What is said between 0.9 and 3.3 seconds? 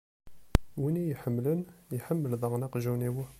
i y-iḥemmlen, iḥemmel daɣen aqjun-iw.